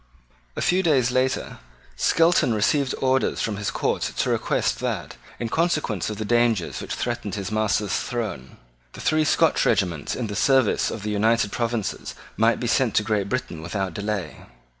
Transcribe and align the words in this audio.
A 0.55 0.63
few 0.63 0.81
days 0.81 1.11
later, 1.11 1.59
Skelton 1.95 2.55
received 2.55 2.95
orders 3.01 3.39
from 3.39 3.57
his 3.57 3.69
Court 3.69 4.01
to 4.01 4.29
request 4.31 4.79
that, 4.79 5.15
in 5.39 5.47
consequence 5.47 6.09
of 6.09 6.17
the 6.17 6.25
dangers 6.25 6.81
which 6.81 6.95
threatened 6.95 7.35
his 7.35 7.51
master's 7.51 7.95
throne, 7.99 8.57
the 8.93 8.99
three 8.99 9.23
Scotch 9.23 9.63
regiments 9.63 10.15
in 10.15 10.25
the 10.25 10.35
service 10.35 10.89
of 10.89 11.03
the 11.03 11.11
United 11.11 11.51
Provinces 11.51 12.15
might 12.35 12.59
be 12.59 12.65
sent 12.65 12.95
to 12.95 13.03
Great 13.03 13.29
Britain 13.29 13.61
without 13.61 13.93
delay. 13.93 14.47